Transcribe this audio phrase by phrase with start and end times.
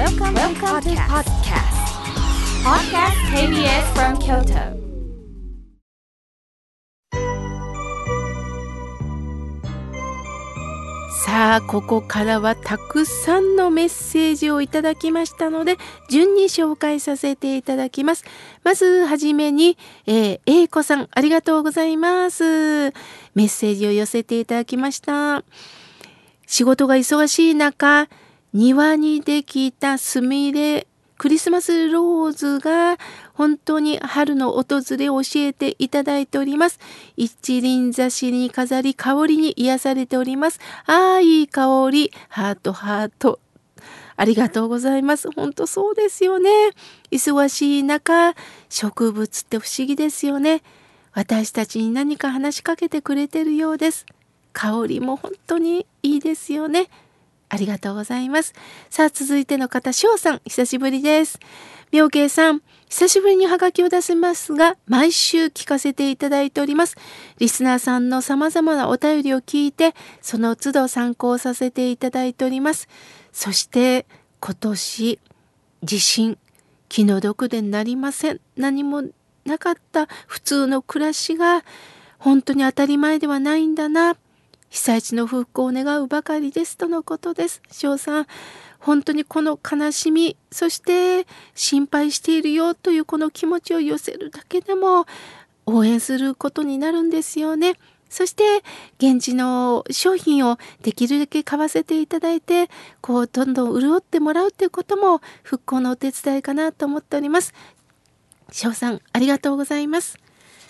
[0.00, 1.76] Welcome, Welcome to podcast.
[2.64, 4.80] Podcast KBS from Kyoto.
[11.26, 15.76] さあここからはたくさんのメッセージをいただきましたので
[16.08, 18.24] 順に紹介させていただきます
[18.64, 19.76] まずはじめに、
[20.06, 22.92] えー、A 子さんありがとうございます
[23.34, 25.44] メッセージを寄せていただきました
[26.46, 28.08] 仕事が忙しい中
[28.52, 30.86] 庭にできたすみれ
[31.20, 32.96] クリスマスローズが
[33.34, 36.80] 本当に春の訪れを教えていただいております。
[37.14, 40.60] 一輪挿しに飾り香りに癒されております。
[40.86, 42.10] ああ、いい香り。
[42.30, 43.38] ハートハート。
[44.16, 45.30] ありがとうございます。
[45.30, 46.50] 本当そうですよね。
[47.10, 48.34] 忙しい中、
[48.70, 50.62] 植物って不思議ですよね。
[51.12, 54.06] 私たちに何か話しかけてくれてるようです。
[54.54, 56.88] 香りも本当にいいですよね。
[57.50, 58.54] ありがとうございます。
[58.88, 61.38] さあ、続いての方、翔さん、久しぶりです。
[61.90, 66.96] 妙慶さん、久しぶりにハガキを出せますが、毎週聞かせていただいております。
[67.38, 72.88] リスナーさんの様々なお便りを聞いて、その都度参考させていただいております。
[73.32, 74.06] そして、
[74.38, 75.18] 今年、
[75.82, 76.38] 地震、
[76.88, 78.40] 気の毒でなりません。
[78.56, 79.02] 何も
[79.44, 81.64] なかった普通の暮らしが、
[82.18, 84.16] 本当に当たり前ではないんだな。
[84.70, 87.60] 被災地の復興を願うばかりですとのことです。
[87.70, 88.26] 翔さん、
[88.78, 95.06] 本当にこの悲しみ、そして心配しているよというこの気持ちを寄せるだけでも
[95.66, 97.74] 応援することになるんですよね。
[98.08, 98.42] そして
[98.98, 102.68] 現地の商品をできるだけ買わせていただいて、
[103.00, 107.54] こうどんどん潤ってもらうということも復興のお手伝いかなと思っております。
[108.52, 110.18] 翔さん、ありがとうございます。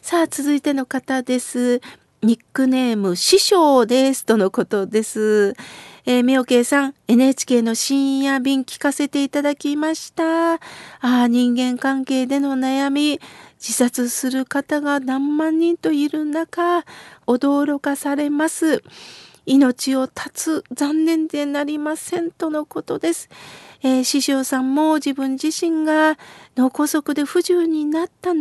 [0.00, 1.80] さあ、続いての方です。
[2.22, 5.54] ニックネーム師匠ですとのことです。
[6.06, 10.54] えー、みおけいさん、NHK の深夜便聞かせていただきました。
[10.54, 10.58] あ
[11.00, 13.20] あ、人間関係での悩み、
[13.58, 16.84] 自殺する方が何万人といる中、
[17.26, 18.82] 驚かされます。
[19.44, 23.28] 命を絶つ残念でなりませんとのことです。
[23.82, 26.18] えー、師匠さんも自分自身が
[26.56, 28.34] 脳梗塞で不自由になった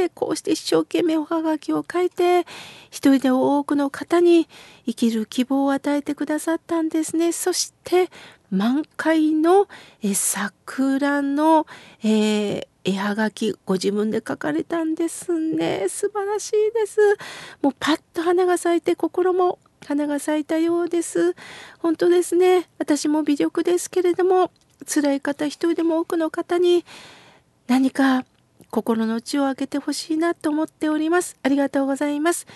[0.00, 2.46] でこうして一生懸命おはがきを書いて
[2.90, 4.48] 一人で多くの方に
[4.86, 7.32] 生きる希望を与えてくださったんですね。
[7.32, 8.08] そして
[8.50, 9.68] 満開の
[10.02, 11.66] え桜の、
[12.02, 15.86] えー、絵はがきご自分で書かれたんですね。
[15.88, 16.98] 素晴らしいです。
[17.60, 21.34] もうパッと花が咲いて心も花が咲いたようです。
[21.78, 22.68] 本当ですね。
[22.78, 24.50] 私も微力ですけれども
[24.86, 26.86] 辛い方一人でも多くの方に
[27.68, 28.24] 何か
[28.70, 32.46] 心の内を開けてほしいなと思っておりますありがとうございます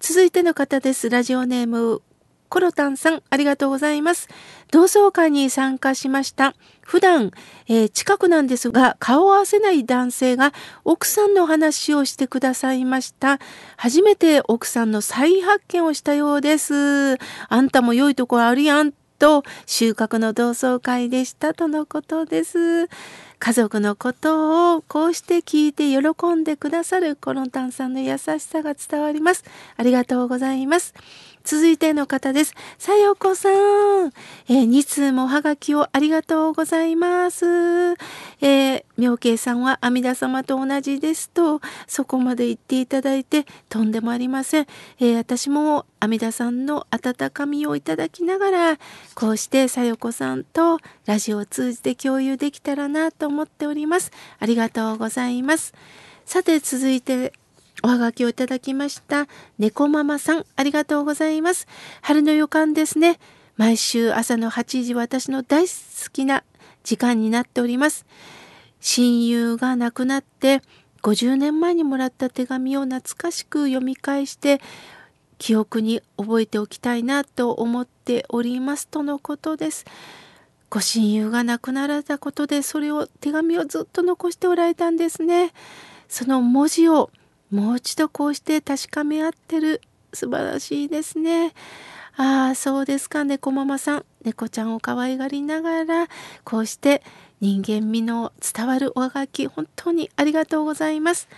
[0.00, 2.02] 続いての方ですラジオネーム
[2.52, 4.28] コロタンさん、ありがとうございます。
[4.70, 6.54] 同窓会に参加しました。
[6.82, 7.30] 普段、
[7.66, 10.52] えー、近くなんですが、顔を合わせない男性が
[10.84, 13.38] 奥さんの話をしてくださいました。
[13.78, 17.14] 初めて奥さんの再発見をしたようです。
[17.14, 17.16] あ
[17.62, 22.90] んたも良いところあるやんと収穫の同窓会でしたとのことです。
[23.44, 29.42] 家族のことをこうして聞いて喜んでくださるコロンタンさんの優しさが伝わります。
[29.76, 30.94] ありがとうございます。
[31.44, 32.54] 続いての方です。
[32.78, 33.52] さよこさん。
[33.52, 37.44] えー、2通もおはがきをありがとうございます。
[37.44, 44.66] えー、妙慶さんは阿弥陀様と同じですと、そこまで言っていただいて、とんでもありません。
[45.00, 48.78] えー、私も阿弥陀さんの温かみをいただきながら、
[49.14, 54.10] こうしてさよこさんとラジオを通じて共有できたらなと思っております。
[54.38, 55.74] ありがとうございます。
[56.24, 57.32] さて続いて
[57.84, 59.26] おはがきをいただきました。
[59.58, 61.66] 猫ママさん、ありがとうございます。
[62.00, 63.18] 春の予感ですね。
[63.56, 65.72] 毎週朝の8時、私の大好
[66.12, 66.44] きな
[66.84, 68.06] 時間になっております。
[68.80, 70.62] 親友が亡くなって、
[71.02, 74.60] 50年前にもらった手紙を懐かしく読み返して、
[75.38, 79.84] 記憶に覚えておきたいなと思っておりますとのことです。
[80.70, 85.52] ご親友が亡くなられたことでそれを手紙をずっと残しておられたんですね。
[86.08, 87.10] その文字を
[87.52, 89.82] もう一度こうして確かめ合ってる
[90.12, 91.52] 素晴らしいですね。
[92.16, 96.08] ああそうですか猫ママさん猫ちゃんを可愛がりながら
[96.44, 97.02] こうして
[97.40, 101.28] 人間味の伝わるおはがき本当にありがとうございます。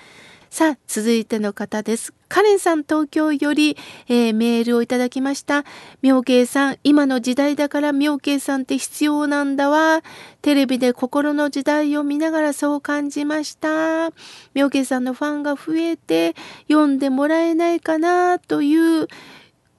[0.55, 2.15] さあ、続いての方です。
[2.29, 5.65] カレンさん東京より、えー、メールをいただきました。
[6.01, 10.05] 妙慶さん、今の時代だから妙慶さんって必要なんだわ。
[10.43, 14.13] テレビで心の時代を見ながらそう感じました。
[14.55, 16.37] 妙慶さんのファンが増えて
[16.69, 19.09] 読んでもらえないかなという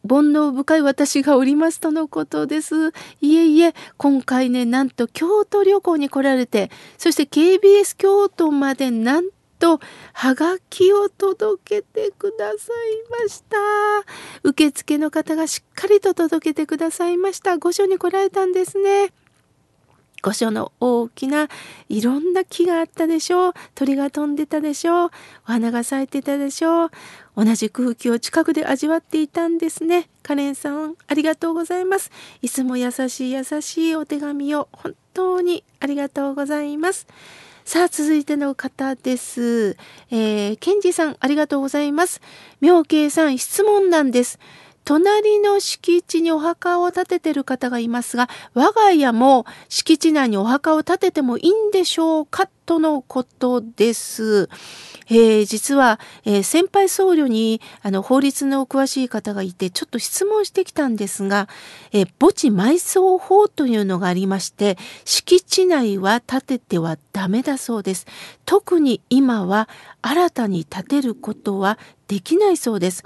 [0.05, 2.91] 煩悩深い私がおりますとのことです。
[3.21, 9.29] いえいえ、今回ね、なんと京都旅行に来られて、そして KBS 京都までなん
[9.59, 9.79] と、
[10.13, 13.57] はがきを届けてくださいました。
[14.43, 17.57] 受付の方がしっかりと届けてくださいました。
[17.57, 19.13] 御所に来られたんですね。
[20.25, 21.49] 御所の大きな
[21.87, 23.53] いろんな木があったでしょう。
[23.75, 25.09] 鳥が飛んでたでしょう。
[25.09, 25.11] お
[25.43, 26.91] 花が咲いてたでしょう。
[27.35, 30.09] 同じ空気を近くで味わっていたんですね。
[30.23, 32.09] カレンさん、ありがとうございます。
[32.41, 37.05] いつも優しい優しいお手紙を本当にありがとうございます。
[37.65, 39.75] さあ、続いての方です。
[40.11, 42.21] えー、ケンジさん、ありがとうございます。
[42.61, 44.37] 妙慶さん、質問なんです。
[44.85, 54.47] 隣の敷地にお墓を建ててる方がいますが、我が家も敷地内にお墓を建ててもいいんでしょうかとのことです。
[55.07, 61.47] えー、実は、えー、先輩僧侶にあの法律の詳しい方がいてちょっと質問してきたんですが、
[61.91, 68.07] えー、墓地埋葬法というのがありまして敷地内は建ててはダメだそうです。
[68.45, 69.69] 特に今は
[70.01, 71.77] 新たに建てることは
[72.07, 73.03] できないそうです。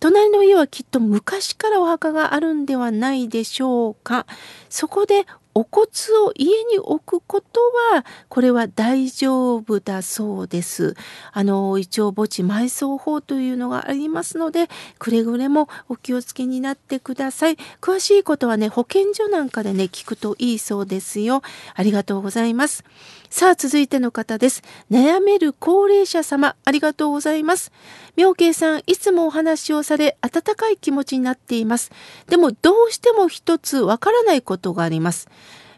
[0.00, 4.26] 隣の家はきっと昔からお墓があるんではないでしょうか。
[4.68, 5.88] そこでお骨
[6.24, 7.60] を家に置くこと
[7.94, 10.94] はこれは大丈夫だそうです。
[11.32, 14.68] あの一応墓地埋葬法というのがありますので
[14.98, 17.58] くれぐれもお気をつけになってください。
[17.80, 21.42] 詳しいことはね保健所なんかでね聞くといいそうですよ。
[21.74, 22.84] ありがとうございます。
[23.30, 24.62] さあ続いての方です。
[24.90, 27.70] 悩める高齢者様ありがとうございます。
[28.16, 31.92] 妙慶さんいつもお話をされ温かい気持ちになっています。
[32.26, 35.28] でもどうしても一つわからないことがあります。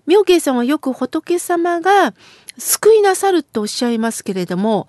[0.06, 2.14] 妙慶さんはよく仏様が
[2.56, 4.88] 救いなさるとおっしゃいますけれども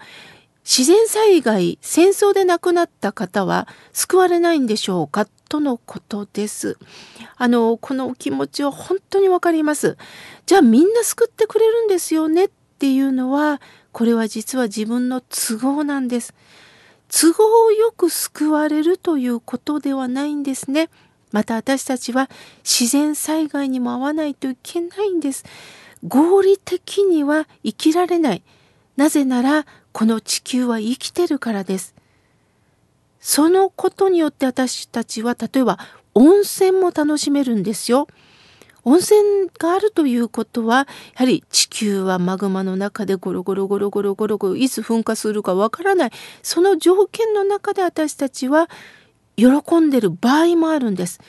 [0.64, 6.80] 自然災害戦争で亡くなった方は救われないんでしょうかとのことです。
[7.38, 9.98] あのこのお気持ちは本当にわかります。
[10.48, 13.62] じゃあみんな救ってくれるんですよねっていうのは
[13.92, 16.34] これは実は自分の都合なんです。
[17.08, 20.90] 都合よく救われるということではないんですね。
[21.32, 22.32] また私たちは
[22.64, 25.46] 自然災害にも遭わないといけないんです。
[26.08, 28.44] 合理的には生きられない。
[28.98, 31.93] なぜならこの地球は生きてるからです。
[33.24, 35.80] そのことによって私たちは例えば
[36.14, 38.08] 温泉も楽しめるんですよ。
[38.84, 40.86] 温泉があるということはや
[41.16, 46.12] はり地球はマグマの中でゴロゴロゴロゴロゴロゴロいつ噴火するかわからない
[46.42, 48.70] その条件の中で私たちは
[49.38, 49.48] 喜
[49.80, 51.22] んでる場合もあるんです。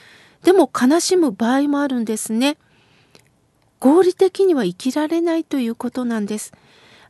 [0.42, 2.56] でも悲しむ場合もあるんですね。
[3.78, 6.52] 合理的には生きられないということなんです。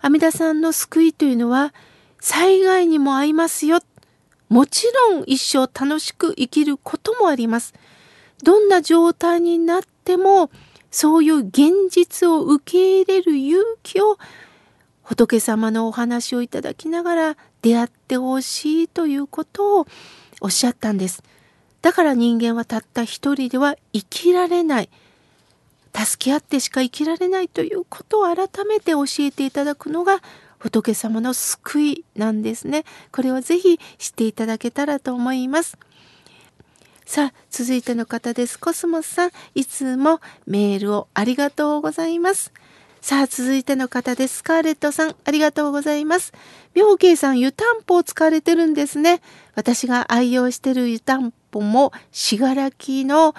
[0.02, 1.72] 阿弥陀さんの救いというのは
[2.20, 3.80] 災害にも合いますよ。
[4.54, 7.74] もちろん一生楽しく生きることもあります。
[8.44, 10.48] どんな状態になっても
[10.92, 14.16] そういう現実を受け入れる勇気を
[15.02, 19.88] 仏様のお話をいただきながら出会ってほしいということを
[20.40, 21.24] おっしゃったんです。
[21.82, 24.88] だから人間はたった一人では生きられない。
[25.92, 30.22] 助け合ってしか生きられないということを改めて教えていただくのが
[30.64, 32.84] 仏様の救いなんですね。
[33.12, 35.76] これをぜひ知っていただけたらと思います。
[37.04, 38.58] さあ、続いての方です。
[38.58, 42.50] コスモスさん、いつもメールをありがとうございます。
[43.02, 44.36] さあ、続いての方です。
[44.36, 46.32] スカーレットさん、ありがとうございます。
[46.74, 49.20] 妙慶さん、湯たんぽを使われてるんですね。
[49.54, 53.34] 私が愛用してる湯たんぽも、信楽の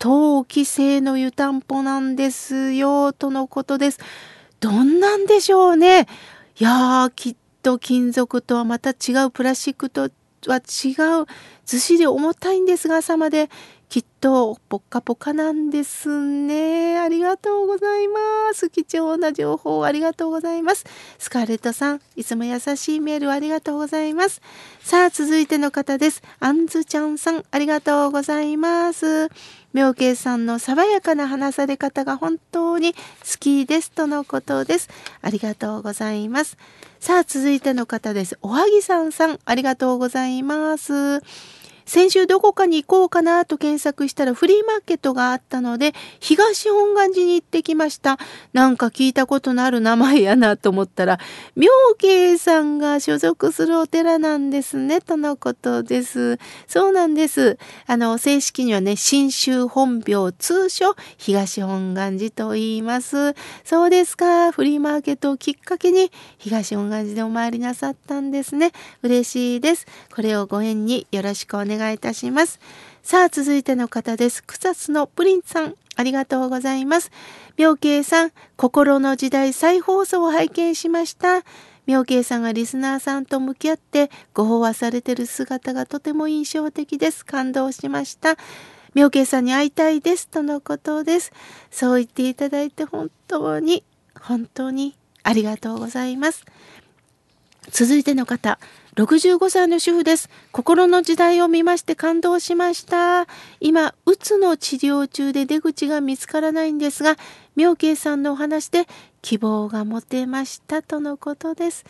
[0.00, 4.00] 陶器製の湯たんぽなんですよ、とのことです。
[4.58, 6.08] どんなんでしょうね。
[6.60, 10.10] いやー、きっと金属とはまた違う、プラスチックと
[10.48, 10.90] は違
[11.22, 11.26] う、
[11.64, 13.48] ずっしり重たいんですが、朝まで
[13.88, 16.98] きっとポッカポカなんですね。
[16.98, 18.20] ありがとうございま
[18.52, 18.68] す。
[18.68, 20.84] 貴重な情報ありがとうございます。
[21.18, 24.42] スカーレットさん、いつも優しいメールありがとうございます。
[24.80, 26.22] さあ、続いての方です。
[26.38, 29.30] あんずちゃんさん、ありがとうございます。
[29.72, 32.98] 妙慶さんの爽やかな話され方が本当に好
[33.40, 34.90] きですとのことです。
[35.22, 36.58] ありがとうございます。
[37.00, 38.38] さあ、続いての方です。
[38.42, 41.22] おはぎさんさん、ありがとうございます。
[41.88, 48.18] 先週どこかに行こうかなと検索したらフリーマーケットがあったので、東本願寺に行ってきました。
[48.52, 51.18] なんか聞いたことのある名前やなと思ったら、
[51.56, 56.38] 妙慶さんが所属するお寺なんですね、とのことです。
[56.66, 57.58] そうなんです。
[57.86, 63.34] あの、正式にはね、新州本廟、通称東本願寺と言います。
[63.64, 64.52] そうですか。
[64.52, 68.72] フリーマーケットをきっかけに東本願寺でお参りなさったんですね。
[69.02, 69.86] 嬉しいです。
[70.14, 72.60] これをご縁によろしくお願い願いたします。
[73.02, 74.42] さあ、続いての方です。
[74.44, 77.10] 草津のプリンさん、ありがとうございます。
[77.56, 81.44] 妙慶さん、心の時代再放送を拝見しました。
[81.86, 87.24] 妙慶さんがリスナーさんと向き合ってご飽和されてる姿がとても印象的です。
[87.24, 88.36] 感動しました。
[88.94, 91.32] 妙慶さんに会いたいですとのことです。
[91.70, 93.84] そう言っていただいて本当に、
[94.20, 96.44] 本当にありがとうございます。
[97.70, 98.58] 続いての方、
[98.98, 100.28] 65歳の主婦です。
[100.50, 103.28] 心の時代を見まして感動しました。
[103.60, 107.16] 今、うつの治療中で出口が見つからないんですが、
[107.54, 108.88] 妙慶さんのお話で
[109.22, 111.84] 希望が持てましたとのことです。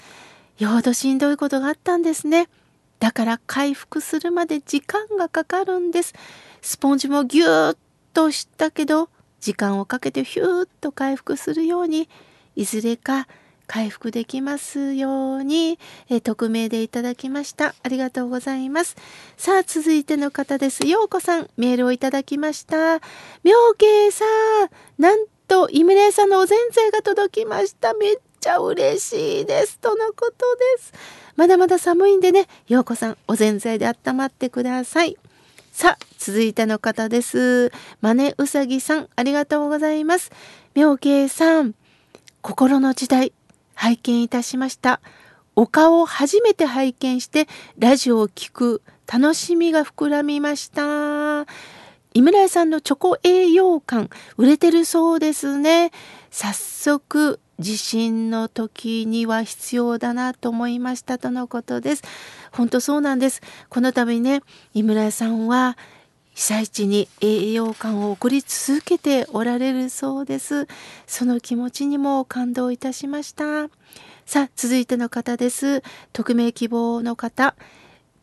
[0.58, 2.50] よほどしんどいことがあったんですね。
[2.98, 6.12] だから回復するまで時間がかかるんです。
[6.60, 7.76] スポンジもぎゅーっ
[8.12, 9.08] としたけど、
[9.40, 12.06] 時間をかけてヒューッと回復するように、
[12.54, 13.28] いずれか
[13.68, 17.74] 回復できますように、え匿名でいただきました。
[17.82, 18.96] ありがとうございます。
[19.36, 20.86] さあ、続いての方です。
[20.88, 23.00] ようこさん、メールをいただきました。
[23.44, 24.70] 妙慶さん、
[25.00, 27.94] なんと、イムレイさんのお膳いが届きました。
[27.94, 29.78] めっちゃ嬉しいです。
[29.78, 30.92] とのことです。
[31.36, 35.16] まだまだ寒いんでね、ようこさん、お膳いで温まってください。
[35.72, 37.70] さあ、続いての方です。
[38.00, 40.32] マネうさぎさん、ありがとうございます。
[40.74, 41.74] 妙慶さん、
[42.42, 43.32] 心の時代、
[43.78, 45.00] 拝見いたしました。
[45.54, 47.46] お顔を初めて拝見して
[47.78, 51.46] ラジオを聴く楽しみが膨らみました。
[52.12, 55.92] 井村屋さんのチョコ栄養感売れてるそうですね。
[56.32, 62.02] 早速地震の時には必要だなと思いましたとのことです。
[62.50, 63.42] 本当そうなんです。
[63.68, 64.42] この度ね、
[64.74, 65.78] 井村さんは
[66.38, 70.68] 被災地に栄養感を送り続けておられるそうです。
[71.04, 73.68] その気持ちにも感動いたしました。
[74.24, 75.82] さあ、続いての方です。
[76.12, 77.56] 匿名希望の方、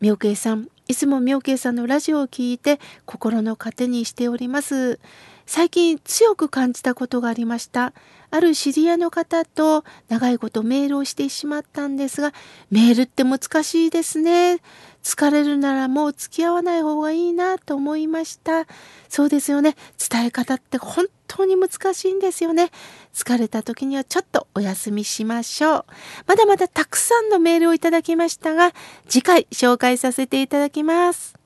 [0.00, 0.68] 妙慶さん。
[0.88, 4.98] いつも妙慶さんのラジオを聞いて心の糧にしております。
[5.46, 7.92] 最近強く感じたことがありました。
[8.30, 12.34] ある知り合いの方と長いことメールをしてしまったんですが、
[12.70, 14.60] メールって難しいですね。
[15.04, 18.66] 疲れるならもう付き合わない方がいいなと思いました。
[19.08, 19.76] そうですよね。
[20.10, 22.70] 伝え方って本当に難しいんですよね。
[23.14, 25.84] 疲れた時にはちょっとお休みしましょう。
[26.26, 28.72] まだまだたくさんのメールをいただきましたが、
[29.08, 31.45] 次回紹介させていただきます。